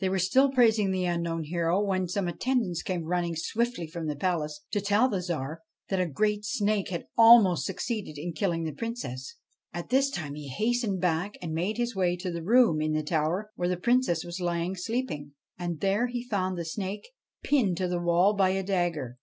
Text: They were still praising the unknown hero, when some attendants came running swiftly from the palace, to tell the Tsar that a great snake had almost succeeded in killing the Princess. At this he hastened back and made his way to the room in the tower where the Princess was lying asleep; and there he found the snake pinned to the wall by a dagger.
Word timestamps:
They 0.00 0.10
were 0.10 0.18
still 0.18 0.50
praising 0.52 0.90
the 0.90 1.06
unknown 1.06 1.44
hero, 1.44 1.80
when 1.82 2.06
some 2.06 2.28
attendants 2.28 2.82
came 2.82 3.04
running 3.04 3.34
swiftly 3.34 3.86
from 3.86 4.06
the 4.06 4.14
palace, 4.14 4.60
to 4.72 4.80
tell 4.82 5.08
the 5.08 5.22
Tsar 5.22 5.62
that 5.88 5.98
a 5.98 6.04
great 6.06 6.44
snake 6.44 6.90
had 6.90 7.06
almost 7.16 7.64
succeeded 7.64 8.18
in 8.18 8.34
killing 8.34 8.64
the 8.64 8.74
Princess. 8.74 9.36
At 9.72 9.88
this 9.88 10.14
he 10.14 10.48
hastened 10.48 11.00
back 11.00 11.38
and 11.40 11.52
made 11.54 11.78
his 11.78 11.96
way 11.96 12.14
to 12.18 12.30
the 12.30 12.42
room 12.42 12.82
in 12.82 12.92
the 12.92 13.02
tower 13.02 13.50
where 13.54 13.68
the 13.70 13.78
Princess 13.78 14.22
was 14.22 14.38
lying 14.38 14.72
asleep; 14.72 15.08
and 15.58 15.80
there 15.80 16.08
he 16.08 16.28
found 16.28 16.58
the 16.58 16.66
snake 16.66 17.08
pinned 17.42 17.78
to 17.78 17.88
the 17.88 18.02
wall 18.02 18.34
by 18.34 18.50
a 18.50 18.62
dagger. 18.62 19.16